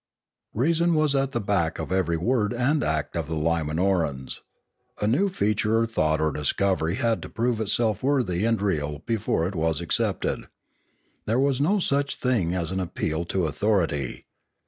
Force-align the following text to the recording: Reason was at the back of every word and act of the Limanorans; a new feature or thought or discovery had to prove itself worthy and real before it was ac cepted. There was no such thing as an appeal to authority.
Reason 0.55 0.95
was 0.95 1.13
at 1.15 1.31
the 1.31 1.39
back 1.39 1.77
of 1.77 1.91
every 1.91 2.17
word 2.17 2.55
and 2.55 2.83
act 2.83 3.15
of 3.15 3.29
the 3.29 3.35
Limanorans; 3.35 4.41
a 4.99 5.05
new 5.05 5.29
feature 5.29 5.77
or 5.77 5.85
thought 5.85 6.19
or 6.19 6.31
discovery 6.31 6.95
had 6.95 7.21
to 7.21 7.29
prove 7.29 7.61
itself 7.61 8.01
worthy 8.01 8.43
and 8.43 8.59
real 8.63 9.03
before 9.05 9.47
it 9.47 9.53
was 9.53 9.77
ac 9.79 10.01
cepted. 10.01 10.47
There 11.27 11.37
was 11.37 11.61
no 11.61 11.77
such 11.77 12.15
thing 12.15 12.55
as 12.55 12.71
an 12.71 12.79
appeal 12.79 13.25
to 13.25 13.45
authority. 13.45 14.25